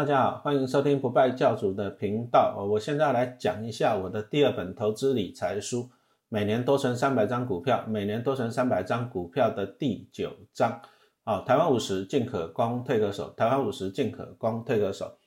[0.00, 2.56] 大家好，欢迎收听不败教主的频道。
[2.70, 5.82] 我现在来讲一下我的第二本投资理财书
[6.30, 10.80] 《每年多存三百张股票》，每年多存三百张股票的第九章。
[11.24, 13.28] 啊，台湾五十进可攻，退可守。
[13.36, 15.18] 台湾五十进可攻，退可守。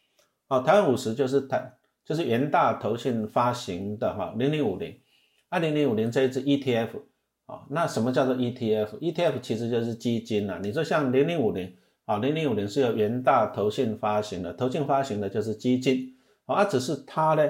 [0.48, 1.72] 啊，台湾五十就是台
[2.04, 5.00] 就是元大投信发行的哈零零五零，
[5.50, 7.00] 二零零五零这一支 ETF。
[7.46, 10.60] 啊，那什么叫做 ETF？ETF 其实就是基金呐。
[10.64, 11.76] 你说像零零五零。
[12.06, 16.14] 啊，零零五零是由元大投信发行的，投信发行的就是基金，
[16.46, 17.50] 啊，只是它呢，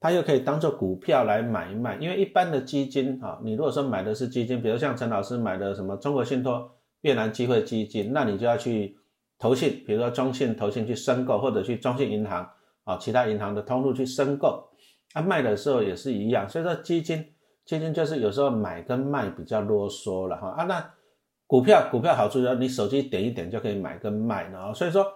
[0.00, 6.68] 它又可以当做股票来买卖，因为一般的基金，啊，你如果说买的是基金，比如像陈老师买的什么中国信托、
[7.02, 8.96] 越南机会基金，那你就要去
[9.38, 12.44] 投信，比如说中信投信去申购，或者去中信银行
[12.82, 14.68] 啊，其他银行的通路去申购，
[15.12, 17.24] 啊，卖的时候也是一样，所以说基金，
[17.64, 20.90] 基金就是有时候买跟卖比较啰嗦了哈，啊，那。
[21.52, 25.06] 股票股票好处就是你手机点一点就可以买跟卖然后，所以说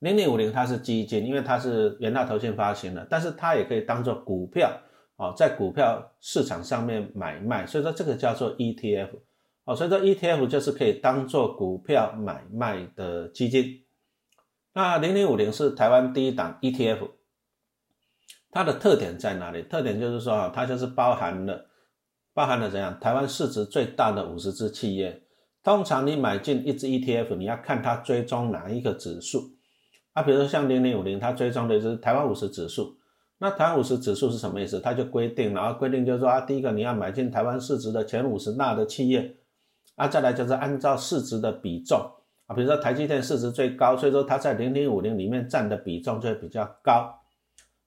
[0.00, 4.70] 零零五零它是基金，因为它是元大投信发行的，但是它也可以当做股票
[5.16, 9.08] 哦，在股票市场上面买卖，所以说这个叫做 ETF
[9.64, 13.82] 哦，所以说 ETF 就是可以当做股票买卖的基金。
[14.74, 17.12] 那零零五零是台湾第一档 ETF，
[18.50, 19.62] 它的特点在哪里？
[19.62, 21.64] 特点就是说啊，它就是包含了
[22.34, 23.00] 包含了怎样？
[23.00, 25.22] 台湾市值最大的五十只企业。
[25.68, 29.50] 通常你买进一只 ETF，你要看它追踪哪一个指数
[30.14, 30.22] 啊？
[30.22, 32.96] 比如说像零零五零，它追踪的是台湾五十指数。
[33.36, 34.80] 那台湾五十指数是什么意思？
[34.80, 39.36] 它就规定，然后规定就是说啊，第一个你要买进台湾市值的前五十大的企业
[39.96, 42.00] 啊，再来就是按照市值的比重
[42.46, 47.14] 啊，比如说台积电市值最高，所以说它在零零五零里面占的比重就会比较高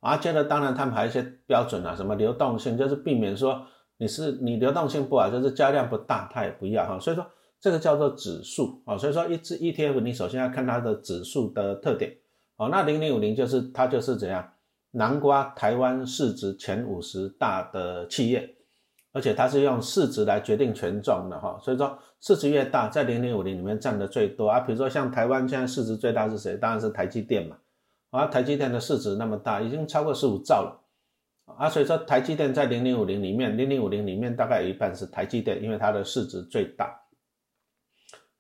[0.02, 0.18] 啊。
[0.18, 3.66] 接着当然他们还有一些标准啊，什么流动性，就是避免说
[3.98, 7.00] 你是你流动性不好，就是交量不大，它也不要哈。
[7.00, 7.26] 所以说。
[7.62, 12.12] 这个叫做指数啊，所以说一只 ETF，你首先要看它的指数的特点
[12.58, 12.68] 哦。
[12.70, 14.52] 那零零五零就是它就是怎样
[14.90, 18.56] 南瓜台湾市值前五十大的企业，
[19.13, 21.59] 而且它是用市值来决定权重的哈。
[21.62, 24.59] 所以说市值越大，在零零五零里面占的最多啊。
[24.62, 26.57] 比如说像台湾现在市值最大是谁？
[26.57, 27.57] 当然是台积电嘛。
[28.09, 30.81] 啊，台积电的市值那么大，已经超过十五兆了
[31.46, 31.69] 啊。
[31.69, 36.97] 所以说台积电在零零五零里面，零零五零里面大概有一半是台积电，因为它的市值最大。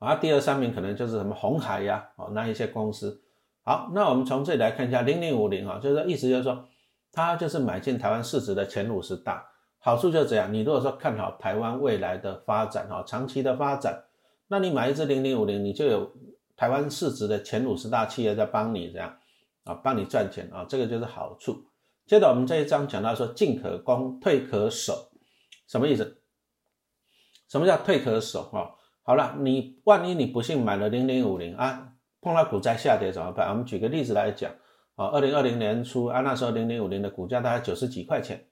[0.01, 3.21] 啊，第二三名可能就是什么红海呀，哦，那一些公司。
[3.61, 6.67] 好，那我们从这里来看一下零零五零啊，就是意思就是说，
[7.11, 9.45] 它就是买进台湾市值的前五十大，
[9.77, 10.51] 好处就是这样。
[10.51, 14.05] 你如果说看好台湾未来的发展，哈，长期的发展，
[14.47, 16.11] 那你买一只零零五零，你就有
[16.57, 19.15] 台湾市值的前五十大企业在帮你这样，
[19.65, 21.63] 啊，帮你赚钱啊，这个就是好处。
[22.07, 25.11] 接着我们这一章讲到说，进可攻，退可守，
[25.67, 26.17] 什么意思？
[27.47, 28.80] 什么叫退可守啊？
[29.03, 33.49] 好了，你万一你不幸买了零零五零啊，碰到股灾下跌怎么办？
[33.49, 34.51] 我们举个例子来讲
[34.95, 38.45] 啊，二零二零年初啊，那时候零零五零的股价大概九十几块钱，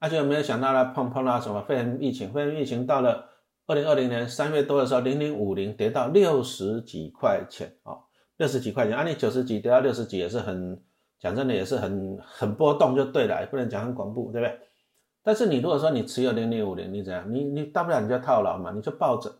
[0.00, 3.28] 而且没有想到呢，碰碰到什么肺炎疫情，肺炎疫情到了
[3.68, 7.94] 二零二零年三月多的时候，零零五零跌到六十几块钱啊，
[8.38, 10.82] 六十几块钱，啊，你九十几跌到六十几也是很，
[11.20, 14.58] 讲真的也是很很波动就对了，也不能讲很恐怖，对不对？
[15.22, 17.32] 但是你如果说你持有零零五零，你怎样？
[17.32, 19.32] 你你大不了你就套牢嘛，你就抱着。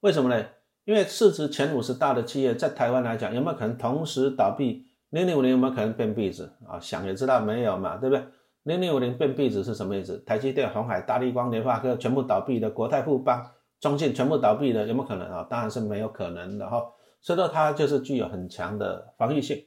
[0.00, 0.46] 为什么呢？
[0.84, 4.86] 因为市值前五十大的企业在台湾来讲，有没有可能同时倒闭？
[5.10, 6.78] 零零五零有没有可能变壁纸啊？
[6.80, 8.24] 想也知道没有嘛，对不对？
[8.62, 10.18] 零零五零变壁纸是什么意思？
[10.26, 13.44] 台积电、红海、大立光、联发科全部倒闭的，国泰富邦、
[13.80, 15.46] 中信全部倒闭的，有没有可能啊？
[15.50, 16.82] 当然是没有可能的哈。
[17.20, 19.64] 所以说它就是具有很强的防御性。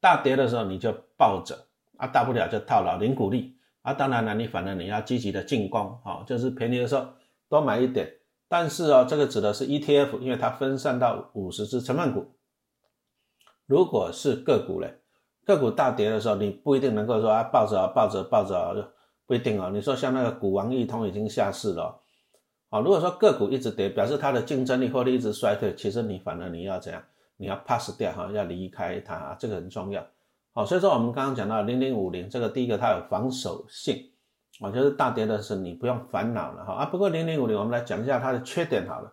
[0.00, 1.66] 大跌的时候你就抱着
[1.96, 3.92] 啊，大不了就套牢零股利啊。
[3.92, 7.06] 当然了，你反正你要积极的进攻，好，就是便宜的时候
[7.48, 8.17] 多买一点。
[8.48, 12.34] 但是啊，这个指的是 ETF，因为它分散到五十只成分股。
[13.66, 15.00] 如果是个股嘞，
[15.44, 18.92] 个股大跌的时候，你不一定能够说啊抱着啊抱着抱着，
[19.26, 19.70] 不一定啊。
[19.72, 22.00] 你说像那个股王易通已经下市了，
[22.70, 27.02] 啊，如果说个股一直跌，表示它的竞争力或者一直衰退，其实你反而你要怎样？
[27.36, 30.04] 你要 pass 掉哈，要离开它，这个很重要。
[30.54, 34.10] 好，所以说我们刚刚讲到零零五零这个，第一个它有防守性。
[34.60, 36.86] 我觉得大跌的是你不用烦恼了哈啊！
[36.86, 39.12] 不过零零五零，我们来讲一下它的缺点好了。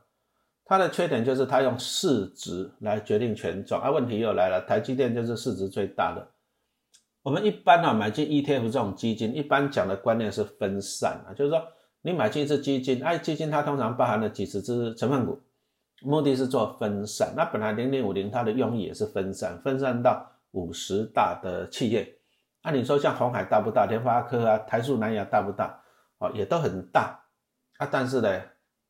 [0.66, 3.92] 它的缺点就是它用市值来决定权重啊。
[3.92, 6.28] 问题又来了，台积电就是市值最大的。
[7.22, 11.62] 我们一般呢买进 ETF 这种基金，一般讲的观念是分散啊，就是说
[12.02, 15.40] 你买进一只基金，哎，基金它通常包含了几十只成分股，
[16.02, 17.34] 目的是做分散。
[17.38, 22.12] 那本来零零五零它的用意也是分散，分散到五十大的企业。
[22.66, 23.86] 那你说像红海大不大？
[23.86, 25.80] 联发科啊，台塑、南亚大不大？
[26.18, 27.24] 哦，也都很大
[27.78, 27.88] 啊。
[27.92, 28.42] 但是呢，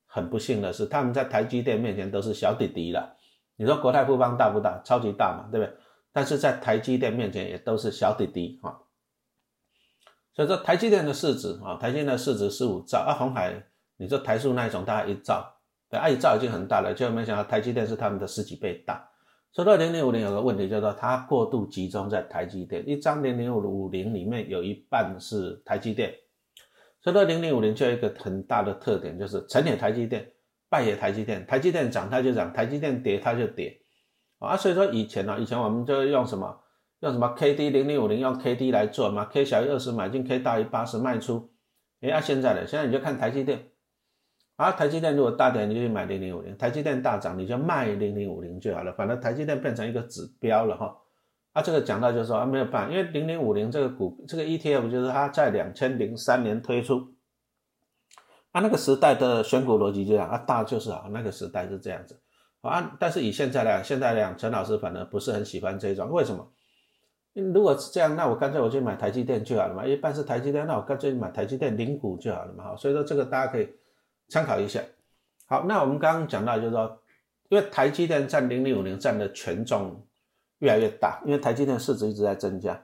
[0.05, 3.17] 很不幸的是，他们在台积电面前都是小弟弟了。
[3.57, 4.81] 你说国泰富邦大不大？
[4.85, 5.77] 超级大嘛，对不对？
[6.13, 8.79] 但是在台积电面前也都是小弟弟哈。
[10.33, 13.61] 所以说台积电的市值啊，台积电的市值十五兆啊，红海
[13.97, 15.53] 你说台塑那一种大概一兆，
[15.89, 19.09] 对，啊一兆已经很大了，就没想到台积电是他们的十几倍大。
[19.55, 26.13] 说到零零五零有个问题，就是说它过度集中在台积电，一张零零五零里面有一半是台积电，
[27.01, 30.29] 说到零零五零就有一个很大的特点，就是成也台积电，
[30.67, 33.79] 败也台积电，台积电涨它就涨，台积电跌它就跌。
[34.39, 36.59] 啊，所以说以前呢，以前我们就用什么？
[36.99, 41.53] 用什么 K D 零零五零用 K D 来做嘛？K 小于二十买进，K 大于八十卖出。
[42.01, 43.69] 哎，啊现在的现在你就看台积电，
[44.55, 48.93] 啊台积电如果大跌你就去买零零五零，台积电大涨你就卖零零五零就好了。
[48.93, 50.95] 反正台积电变成一个指标了哈。
[51.53, 57.13] 啊这个讲到就是说啊没有办法，因为零零五零这个股这个 E T F 就是它在两千零三年推出，
[58.51, 62.21] 啊那个时代的选股逻辑就这样啊大就是好，那个时代是这样子。
[62.61, 66.51] 啊但是以现在来讲，现在来讲陈老师反而不是很喜欢这一种，为什么？
[67.53, 69.85] 如果是这样，那我干脆我去买台积电就好了嘛。
[69.85, 72.75] 一般是台积电，那我干脆买台积电零股就好了嘛。
[72.77, 73.69] 所以说这个大家可以
[74.29, 74.81] 参考一下。
[75.47, 76.99] 好，那我们刚刚讲到就是说，
[77.49, 80.05] 因为台积电占零零五零占的权重
[80.59, 82.81] 越来越大，因为台积电市值一直在增加。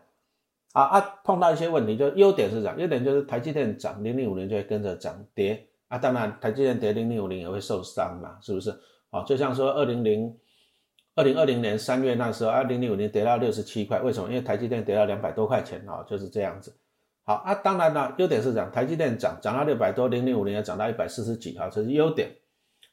[0.74, 5.68] 啊啊，碰到一些问题，就优点是涨，优点就是台积电涨，零零五零就会跟着涨跌。
[5.88, 8.74] 啊，当然台积电跌，零零五零也会受伤嘛，是不是？
[9.10, 10.38] 好，就像说二零零。
[11.14, 14.30] 二零二零年三月那时候，二零零五年跌到六十七块，为什么？
[14.30, 16.74] 因为台积电跌到两百多块钱啊，就是这样子。
[17.24, 22.36] 好啊，当然了，优点是涨，台积电涨涨到六百多，零零五年也涨到一百四十几啊，这是优点。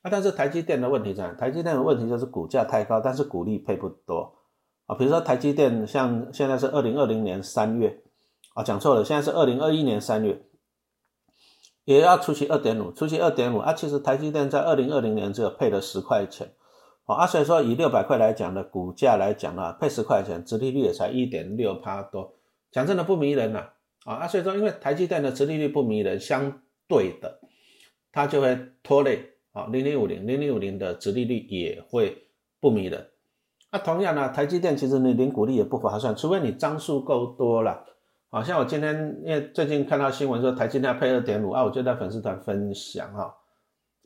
[0.02, 4.34] 啊，但是台积电的问题在，台积电的问题就是股价太高，但是股利配不多
[4.86, 4.94] 啊。
[4.96, 8.00] 比如说台积电，像现在是二零二零年三月
[8.54, 10.42] 啊，讲错了，现在是二零二一年三月，
[11.84, 16.52] 也要除息二点五，除息二点五啊，其实台积电在二零二零年只有配了十块钱。
[17.06, 22.34] 啊，所以说以六百块来讲的股价来讲呢，配十块钱，殖利率也才一点六趴多，
[22.70, 23.70] 讲真的不迷人呐。
[24.14, 27.40] 啊所以说因为台积电的殖利率不迷人，相对的，
[28.10, 29.22] 它就会拖累
[29.52, 32.16] 啊，零零五零零零五零的殖利率也会
[32.60, 33.06] 不迷人。
[33.70, 37.84] 那同样呢，台积电其实你零股利也不划算，除非你张数够多了。
[38.31, 43.34] 好像我今天因为最近看到新闻说台积电配二点五啊，我就在粉丝团分享哈。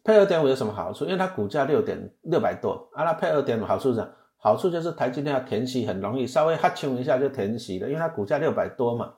[0.04, 1.04] 配二点五有什么好处？
[1.04, 4.10] 因为它股价六点六百多，啊，那配二点五好处是什么？
[4.38, 9.12] 好处就是台积电要填息很容易，稍微哈穷一下就填息了，因为它股价六百多嘛。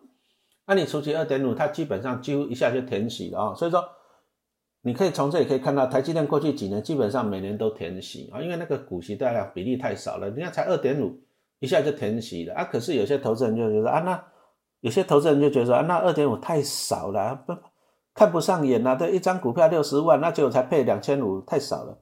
[0.66, 3.55] 那你除息二点五，它基本上几乎一下就填息了啊。
[3.55, 3.84] 所以说，
[4.82, 10.31] 你可以从这里可以看到，台积电过去几年基本上每年都填息啊，因为那个股息大量比例太少了。
[10.31, 11.20] 你看才二点五，
[11.61, 12.64] 一下就填息了啊。
[12.64, 14.25] 可是有些投资人就觉得啊，那
[14.81, 17.55] 有些投资人就觉得说啊，那二点五太少了，不。
[18.16, 21.99] 看不上眼呐，对，一张股票六十万，那结果才配两千五，太少了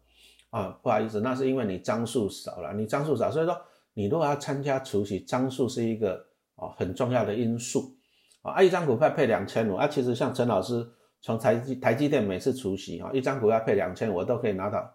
[0.50, 0.78] 啊！
[0.82, 3.58] 不好意思，那是因为你张数少了，你张数少，所以说
[3.94, 6.22] 你如果要参加除息，张数是一个
[6.56, 7.96] 哦很重要的因素
[8.42, 8.62] 啊。
[8.62, 10.86] 一张股票配两千五啊，其实像陈老师
[11.20, 14.92] 从台积台积电每次除息啊，一张股票配两千，我都可以拿到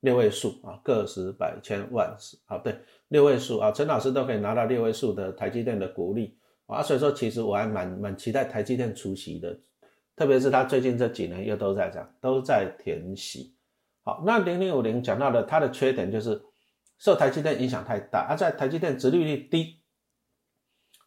[0.00, 2.76] 六位数啊，个十百千万十啊，对，
[3.08, 9.58] 六位数啊，陈老师都可以拿到六位数的台积电的股利啊，所以说其实我还蛮蛮期待台积电除息的。
[10.14, 13.56] 特别是它最近这几年又都在涨，都在填息。
[14.04, 16.40] 好，那零零五零讲到的它的缺点就是
[16.98, 19.80] 受台积电影响太大，而在台积电殖利率低，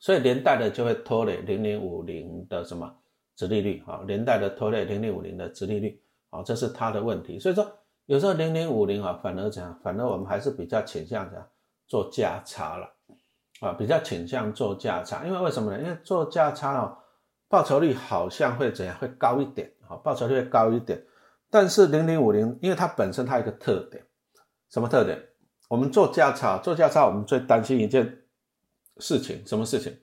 [0.05, 2.95] 所以连带的就会拖累零零五零的什么
[3.35, 7.39] 殖利率啊，连带的拖累零零五零的殖利率啊，这是它的问题。
[7.39, 7.67] 所以说
[8.05, 9.79] 有时候零零五零啊，反而怎样？
[9.83, 11.47] 反而我们还是比较倾向怎样
[11.87, 12.87] 做价差了
[13.61, 15.81] 啊，比较倾向做价差，因为为什么呢？
[15.81, 16.95] 因为做价差哦。
[17.47, 18.95] 报酬率好像会怎样？
[18.99, 21.03] 会高一点啊，报酬率会高一点。
[21.49, 24.03] 但是零零五零，因为它本身它有一个特点，
[24.69, 25.19] 什么特点？
[25.67, 28.21] 我们做价差，做价差，我们最担心一件
[28.97, 29.97] 事情，什么事情？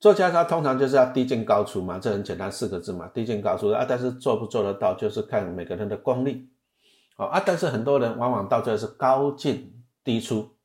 [0.00, 3.84] 做价差通常就是要低进高出嘛，这很简单，四个字嘛，低进高出啊。
[3.88, 6.48] 但是做不做得到，就是看每个人的功力
[7.16, 7.42] 哦啊。
[7.44, 10.56] 但是很多人往往到最后是高进低出，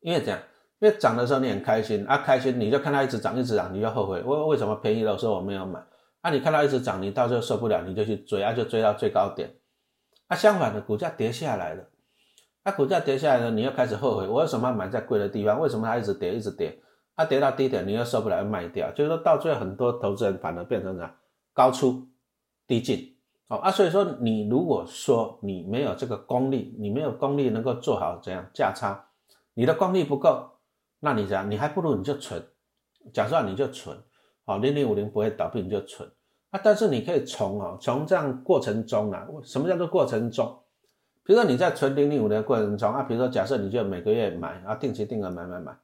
[0.00, 0.40] 因为这样。
[0.80, 5.82] 因为涨的时候你很开心啊，开心你就看它一直涨一直涨，你就后悔，为为什么便宜的时候我没有买？
[6.20, 9.54] 啊，你看它一直涨，你到最后受不了，你就去追啊，就追到最高点。
[10.26, 11.84] 啊，相反的，股价跌下来了，
[12.64, 15.60] 啊，股价跌下来呢，你又开始后悔，我为什么要买在贵的地方？
[15.60, 16.76] 为什么它一直跌一直跌？
[17.14, 18.90] 它跌到低点，你又受不了，卖掉。
[18.92, 21.14] 就是说到最后，很多投资人反而变成了
[21.52, 22.08] 高出
[22.66, 23.14] 低进。
[23.48, 29.08] 哦啊，所以说你如果说你没有这个功力，你没有功力能够做好怎样价差，
[29.52, 30.50] 你的功力不够。
[31.00, 32.42] 那你怎样，你还不如你就存，
[33.12, 33.94] 假设你就存，
[34.46, 36.10] 好，零零五零不会倒闭你就存
[36.48, 36.58] 啊。
[36.64, 40.58] 但是你可以从啊，从这样过程中啊，什么叫做过程中？
[41.24, 45.74] 比如说你在存零零五零的过程中啊，比如说假设你就每个月买啊，定期定额买买买，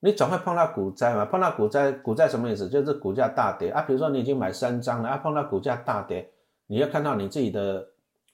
[0.00, 1.24] 你总会碰到股灾嘛？
[1.24, 2.68] 碰到股灾，股灾什么意思？
[2.68, 3.82] 就是股价大跌啊。
[3.82, 6.28] 比如说你已经买三张了啊，碰到股价大跌，
[6.66, 7.86] 你要看到你自己的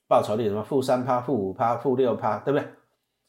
[0.08, 2.66] 报酬率什么负三趴、负五趴、负六趴，对不对？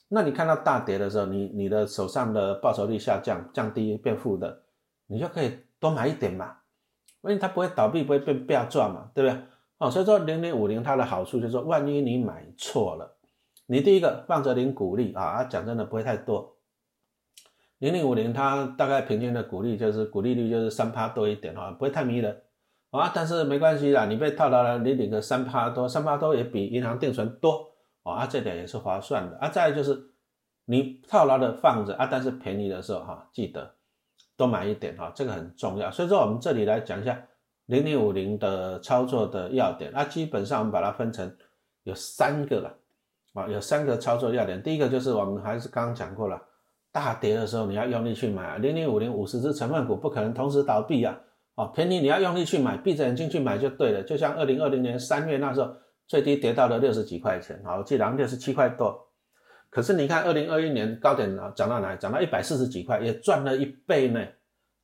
[0.07, 4.62] 那你看到大跌的时候，你你的手上的报酬率下降、降低变负的，
[5.07, 6.55] 你就可以多买一点嘛，
[7.24, 9.41] 因为它不会倒闭，不会被不要赚嘛，对不对？
[9.79, 13.16] 哦，所以说零零五零它的好处就是说，万一你买错了。
[13.67, 16.55] 你第一个放着领股利啊，讲真的不会太多。
[17.79, 22.41] 零零五零它大概平均的股利就是股利率就是三趴多一点啊，不会太迷人
[22.89, 23.12] 啊。
[23.13, 27.69] 但是没关系啦，你被套牢了，你领个三趴多，三趴多也比银行定存多
[28.03, 29.50] 啊，这点也是划算的啊。
[29.50, 30.12] 再就是
[30.65, 33.75] 你套牢的放着啊，但是便宜的时候哈，记得
[34.36, 35.91] 多买一点哈，这个很重要。
[35.91, 37.21] 所以说我们这里来讲一下
[37.65, 41.38] 零零五零的操作的要点啊，基本上我们把它分成
[41.83, 42.74] 有三个了。
[43.38, 44.62] 啊，有三个操作要点。
[44.63, 46.41] 第一个就是我们还是刚刚讲过了，
[46.91, 51.15] 大跌的时候你要用力去买啊，零零五零五十只成分股不可能同时倒闭啊。
[51.53, 54.01] 哦，便宜你要用力去买，闭着眼睛去买就对了。
[54.03, 55.72] 就像二零二零年三月那时候，
[56.08, 59.08] 最低跌到了六十几块钱，好，记得六十七块多。
[59.70, 61.96] 可是你看二零二一年高点啊，涨到哪？
[61.96, 64.24] 涨到一百四十几块，也赚了一倍呢，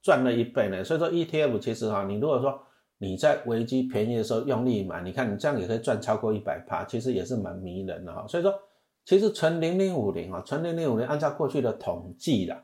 [0.02, 0.84] 赚了一倍呢。
[0.84, 2.60] 所以说 ETF 其实哈，你如果说
[3.04, 8.26] 你在危机便宜的时候用力买，你看你这样也可以赚超过一百趴，其实也是蛮迷人的哈。
[8.30, 8.58] 所以说，
[9.04, 12.64] 其实存零零五零啊，存零零五零，按照过去的统计啦，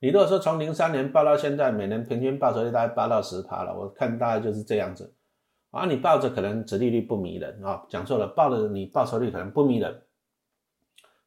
[0.00, 5.12] 你如果说从零三年报到现在，每年平均报酬率大概八到十趴了，我看大概就是这样子
[5.70, 5.84] 啊。
[5.84, 10.00] 你抱着可能殖利率不迷人啊，讲错了，抱着你报酬率可能不迷人，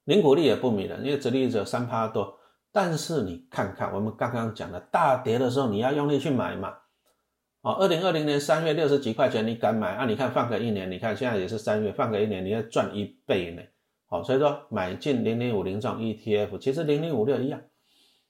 [0.05, 2.39] 零股利也不迷人，因为殖利率只有三趴多。
[2.71, 6.74] 但是你看看我们刚刚讲的大跌的时候，你要用力去买嘛。
[7.61, 10.05] 哦，二零二零年三月六十几块钱，你敢买啊？
[10.05, 13.61] 你看放个一年，你看现在也是三月，放个一年，你要赚一倍呢。
[14.07, 17.61] 好，所以说买进零零五零这种 ETF，其实零零五六一样。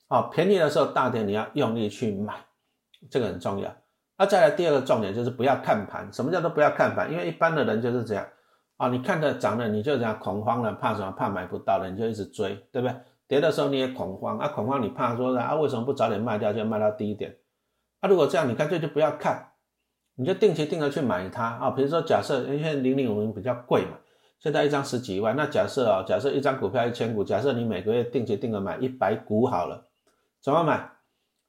[0.10, 2.36] 好，便宜的时候大跌，你要用力去买，
[3.10, 3.74] 这个很重要。
[4.18, 6.12] 那再来第二个重点就是不要看盘。
[6.12, 7.10] 什么叫做不要看盘？
[7.10, 8.28] 因为一般的人就是这样
[8.76, 11.10] 啊，你看着涨了，你就这样恐慌了，怕什么？
[11.12, 12.96] 怕买不到了，你就一直追，对不对？
[13.30, 17.34] 跌的时候你也恐慌啊，恐慌你怕说啊，为什么不早点卖掉，就卖到低一点？
[18.02, 19.52] 那如果这样，你干脆就不要看，
[20.16, 21.70] 你就定期定额去买它啊。
[21.70, 23.98] 比如说，假设因为零零五零比较贵嘛，
[24.40, 25.36] 现在一张十几万。
[25.36, 29.88] 那假设啊，假设一张股票一千股，假设你每个月定期定额买一百股好了，
[30.42, 30.90] 怎么买？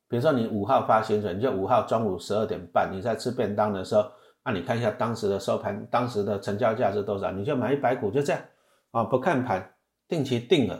[0.08, 4.04] 比如说你五号发薪水，你就五号中午十二点半你在吃便当的时候，
[4.44, 8.42] 那你看一下当时的收盘，当时的成交价是多少，你就买一百股，就这样
[8.90, 9.74] 啊，不看盘，
[10.06, 10.74] 定期定额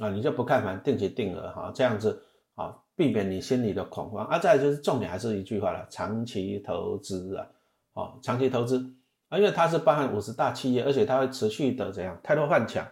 [0.00, 2.20] 啊，你就不看盘，定期定额哈，这样子
[2.54, 2.78] 啊。
[2.94, 7.46] 避免你心里的恐慌，啊，再就是重点还是一句话了，长期投资啊，
[7.94, 8.78] 哦，长期投资
[9.28, 12.86] 啊，因为它是包含五十大企业，而且它会持续的怎样，太多换强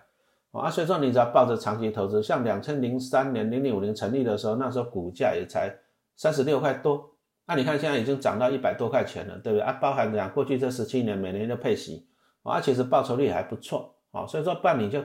[0.53, 5.71] 啊，所以说你只要抱着长期投资，像两千零三年零零五零成立的时候，那时候股价也才
[6.17, 7.09] 三十六块多，
[7.47, 9.75] 那你看现在已经涨到一百多块钱了，对不对啊？
[9.75, 12.09] 包含讲过去这十七年每年的配息
[12.43, 15.05] 啊，其实报酬率还不错啊，所以说办你就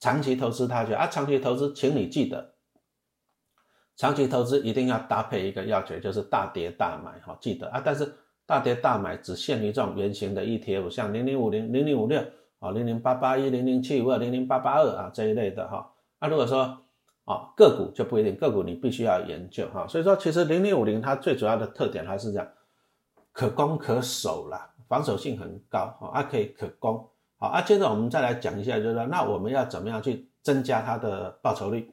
[0.00, 2.52] 长期投资它去啊，长期投资，请你记得。
[3.96, 7.80] 长期投资一定要搭配一个要诀，就是大跌大买，哈，记得啊。
[7.84, 8.10] 但是
[8.46, 12.20] 大跌大买只限于这种圆形的 ETF，像零零五零、零零五六
[12.58, 15.92] 啊、零零八八一、零零七五二、零零八八二啊这一类的哈。
[16.20, 16.78] 那如果说
[17.24, 19.86] 啊个股就不一定，个股你必须要研究哈。
[19.86, 22.48] 所以说，其实零零五零它最主要的特点还是这样，
[23.30, 27.08] 可攻可守啦，防守性很高哈，它可以可攻。
[27.38, 31.92] 好啊，接着我们再来讲一下，就是说那我们要怎么样去增加它的报酬率？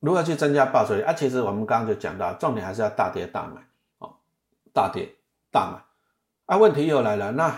[0.00, 1.12] 如何去增加报酬率啊？
[1.12, 3.60] 其实我们刚刚就讲到，重点还是要大跌大买
[3.98, 4.16] 哦，
[4.72, 5.08] 大跌
[5.52, 5.82] 大买
[6.46, 6.58] 啊。
[6.58, 7.54] 问题又来了，那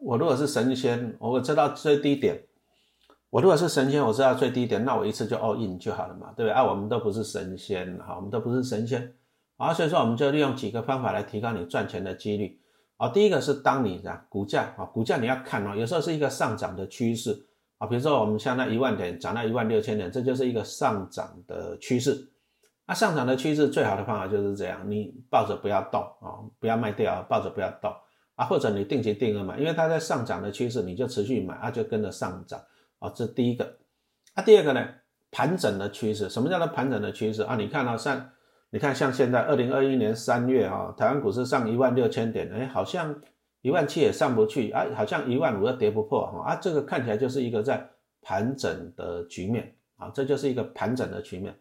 [0.00, 2.44] 我如果是神仙，我知道最低点，
[3.30, 6.62] 我如果是神仙，我知道最低点，那我一次就 all in 就好了嘛，对不对啊？
[6.62, 9.14] 我们都不是神仙，哈，我们都不是神仙
[9.56, 12.60] 啊，所以说我们就利用几个方法来提高你赚钱的几率
[12.98, 13.08] 啊。
[13.08, 17.46] 第一个是当你啊股价啊股价你要看哦，有时候是一个上涨的趋势。
[17.78, 22.28] 啊，比如说我们像那一万点涨到一万六千点，这就是一个上涨的趋势。
[22.86, 27.92] 那上涨的趋势最好的方法就是这样，你抱着不要动啊，不要卖掉，抱着不要动
[28.34, 32.60] 啊，或者你定期定额买，因为它在上涨的趋势，你就持续买啊，就跟着上涨
[32.98, 33.12] 啊。
[33.14, 33.76] 这第一个。
[34.34, 34.84] 啊，第二个呢，
[35.30, 37.54] 盘整的趋势，什么叫做盘整的趋势啊？
[37.56, 38.30] 你看啊，像
[38.70, 43.14] 你看像现在二零二一年三月啊，台湾股市上一万六千点，哎，好像。
[43.68, 47.86] 一万七也上不去啊，好像一万五又跌不破啊，这个看起来就是一个在
[48.22, 51.54] 盘整的局面啊，这就是一个盘整的局面。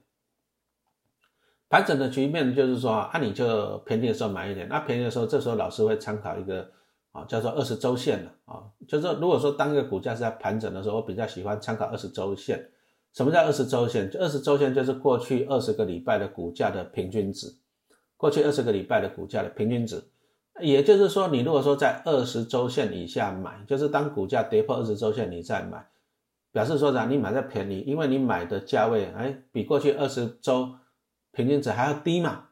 [1.67, 6.71] 盘整的局面就是说啊，你就便宜的时候买一点，那便宜的时候，这时候老师会参考一个
[7.11, 8.63] 啊，叫做二十周线了啊。
[8.87, 12.71] 就是如果说当一个股价是在盘整的时候，我比较喜欢参考二十周线。
[13.13, 14.09] 什么叫二十周线？
[14.17, 17.47] 二十周线就是过去二十个礼拜的股价的平均值，
[18.15, 20.01] 过去二十个礼拜的股价的平均值。
[20.59, 25.87] 也就是说，你如果说在二十周线以下买，就是当股价跌破二十周线你再买，
[26.51, 27.05] 表示说啥？
[27.05, 30.69] 你买在便宜，因为你买的价位哎比过去二十周
[31.31, 32.45] 平均值还要低嘛，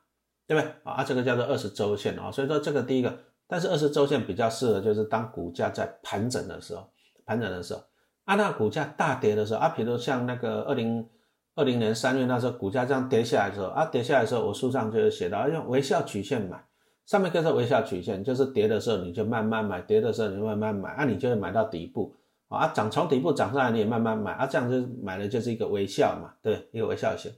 [0.45, 0.71] 对不对？
[0.83, 6.87] 啊，这个叫做二十周线啊，所以说这个第一个，但是二十周线比较适合就是当股价在盘整的时候，
[7.25, 7.81] 盘整的时候，
[8.25, 11.09] 啊，那股价大跌的时候啊，比如像那个二零
[11.55, 16.63] 二零年三月那时候股价这样跌下来的时候啊，跌下来的时候我书上就有写到用微笑曲线买。
[17.05, 22.15] 上面跟着微笑曲线，就是跌的时候你就慢慢买，跌的时候你慢慢买，啊，你就会买到底部
[22.47, 27.31] 啊，涨从底部涨上来你也慢慢买，啊，这样就买的就是一个微笑嘛，对，一个微笑型。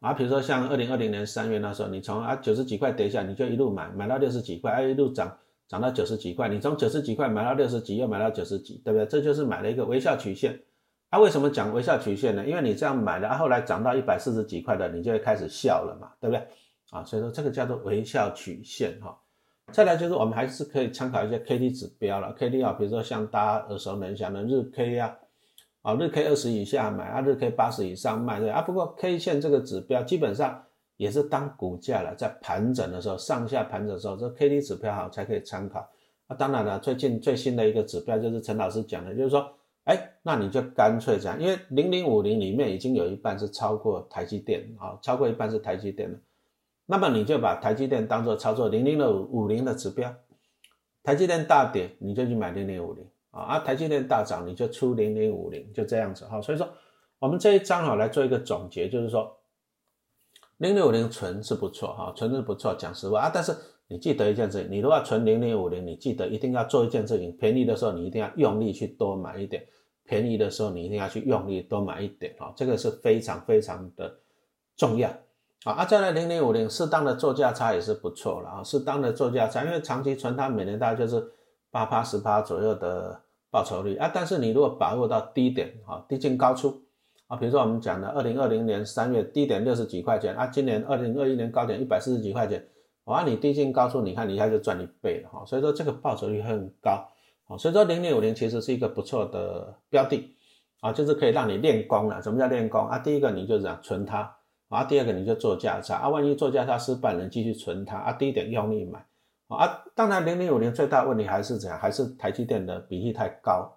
[0.00, 5.36] 啊，比如说像二零二零年三月那时候，你从啊九十几块跌下，你就一路买，买到六十几块，啊一路涨
[5.68, 9.06] 涨到九十几块，你从九十几块买到六十几，又买到九十几，对不对？
[9.06, 10.60] 这就是买了一个微笑曲线。
[11.08, 12.46] 啊，为什么讲微笑曲线呢？
[12.46, 16.46] 因为你这样买的，啊后来涨到一百四十几块的，你就会开始笑了嘛，对不对？
[16.96, 19.18] 啊，所以说这个叫做微笑曲线哈。
[19.72, 25.16] 再来就是我们还是可以参考一些 K D 指标了，K D 啊，比如说像大家耳熟能详的日 K 呀，
[25.82, 28.62] 啊日 K 二十以下买啊，日 K 八十以上卖对啊。
[28.62, 30.64] 不过 K 线这个指标基本上
[30.96, 35.80] 也是当股价了，在盘整的时候，上下盘整的时候，这 K D 指标好才可以参考。
[36.28, 39.52] 啊，当然了，最近最新的一个指标就是陈老师讲的，就是说，
[39.84, 46.18] 哎，那你就干脆这样，因为零零五零里面已经有一半是超过台积电啊，超过一半是台积电了。
[46.86, 50.14] 那么你就把台积电当做操作零零的五零的指标，
[51.02, 56.40] 台积电大跌你就去买零零五零啊，而台积电大涨你就出零零五零，就这样子哈。
[56.40, 56.68] 所以说
[57.18, 59.36] 我们这一章哈来做一个总结，就是说
[60.58, 63.30] 零零五零存是不错哈，存是不错，讲实话啊。
[63.34, 63.52] 但是
[63.88, 69.66] 你记得一件事情，你如果要存零零五零，你记得一定要做一件事情，便宜的时候你一定要用力去多买一点，
[70.04, 74.18] 便宜的时候你一定要去用力多买一点啊，这个是非常非常的
[74.76, 75.12] 重要。
[75.64, 81.32] 啊，啊再来零零五零，适当的做价差也是不错了啊，适当的做价差，因为长期存它每年大概就是
[81.70, 84.10] 八八十八左右的报酬率啊。
[84.14, 86.82] 但是你如果把握到低点啊，低进高出
[87.26, 92.64] 啊，比如说我们讲的二零二零年三月低点六十几块钱啊，今年二零二一年高点一百四十几块钱，
[93.04, 95.44] 啊，你低进高出，你看你一下就赚一倍了哈。
[95.44, 97.08] 所以说这个报酬率很高
[97.48, 100.36] 啊，所以说零零五零其实是一个不错的标的
[100.80, 102.22] 啊，就是可以让你练功了。
[102.22, 103.00] 什么叫练功啊？
[103.00, 104.35] 第一个你就这样存它。
[104.68, 109.06] 啊，第二个你就做价差啊，万一做价差失败，能继续存它啊，低点用力买
[109.46, 109.84] 啊。
[109.94, 111.78] 当然，零零五零最大问题还是怎样？
[111.78, 113.72] 还是台积电的比例太高，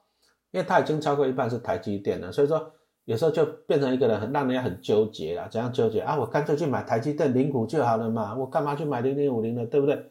[0.50, 2.72] 因为它已经超过一半是台积电了，所以说
[3.06, 5.48] 有时候就变成一个人很让人家很纠结了。
[5.48, 6.18] 怎样纠结啊？
[6.18, 9.64] 我干脆去买台积电零股就好了嘛，我干嘛去买零零五零呢？
[9.68, 10.10] 对不对？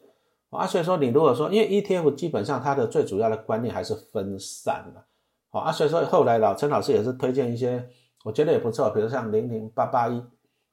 [0.49, 5.03] 啊，所以说你如果说，因为 ETF 基本上它的最主要的观念还是分散的，
[5.49, 7.85] 好啊，所以说后来老陈老师也是推荐一些，
[8.23, 10.23] 我觉得也不错，比如像零零八八一。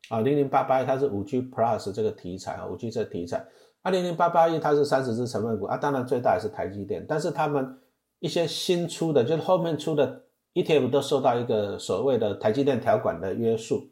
[0.08, 3.44] 啊，零零八八一它是五 G Plus 这个题材啊，五 G 这个题材。
[3.82, 7.78] 啊，零零八八一它是三十只成分股啊，当然最大也是台积电，但是他们
[8.18, 10.22] 一些新出的，就是后面出的
[10.54, 13.88] ETF 都受到一个所谓的台积电条款的约束。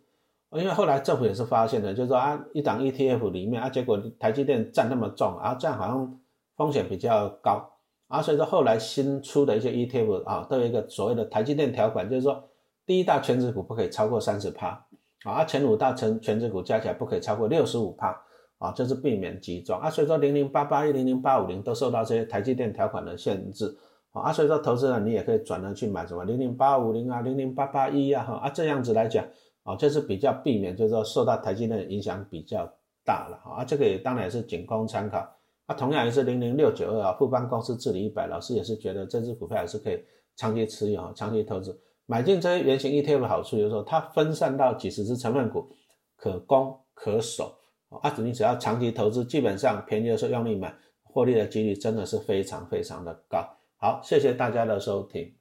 [0.52, 6.20] 因为后来政府也是发现的，就是说啊，一档 ETF 里面啊，结果台积电占那么重啊，这样好像
[6.56, 7.68] 风险比较高
[8.06, 12.48] 啊，所以说后来新出的一些 ETF 啊，都有一个所谓的台积电条款，就是说
[12.86, 14.83] 第一大全值股不可以超过三十趴。
[15.24, 18.14] 啊，前五大成全值股加起来不可以超过六十五帕，
[18.58, 23.74] 啊，这是避免集中啊，所以说零零八八一、零零八五零都受到这些台积电条款的限制，
[24.12, 29.24] 啊，所以说投资人你也可以转而去买什么零零八五零啊、零零八八一啊，哈啊这样子来讲，
[29.62, 32.70] 啊，这是比较避免，就是说受到台积电影响比较
[33.02, 35.26] 大了，啊，这个也当然也是仅供参考，
[35.64, 39.98] 啊，同样也是零零六九二啊，富邦公司治理一百，老师也是觉得这支股票也是可以
[40.36, 41.80] 长期持有、长期投资。
[42.06, 45.68] 买进这些原型 ETF 的好处就是说，它分散到几十只成分股，
[46.16, 47.56] 可攻可守
[47.88, 48.14] 啊。
[48.18, 53.46] 你只要长期投资，基本上便宜的时候用力买，获利的几率真的是非常非常的高。
[53.76, 55.34] 好，谢谢大家的收听。